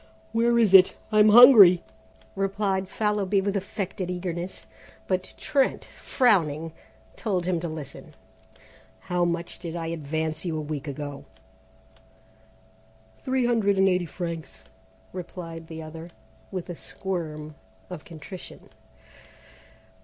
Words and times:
"Where 0.31 0.57
is 0.57 0.73
it? 0.73 0.95
I'm 1.11 1.29
hungry," 1.29 1.83
replied 2.35 2.89
Fallowby 2.89 3.39
with 3.39 3.55
affected 3.55 4.09
eagerness, 4.09 4.65
but 5.07 5.31
Trent, 5.37 5.85
frowning, 5.85 6.73
told 7.15 7.45
him 7.45 7.59
to 7.59 7.67
listen. 7.67 8.15
"How 8.99 9.25
much 9.25 9.59
did 9.59 9.75
I 9.75 9.85
advance 9.93 10.43
you 10.43 10.57
a 10.57 10.61
week 10.61 10.87
ago?" 10.87 11.25
"Three 13.19 13.45
hundred 13.45 13.77
and 13.77 13.87
eighty 13.87 14.07
francs," 14.07 14.63
replied 15.13 15.67
the 15.67 15.83
other, 15.83 16.09
with 16.49 16.71
a 16.71 16.75
squirm 16.75 17.53
of 17.91 18.03
contrition. 18.03 18.71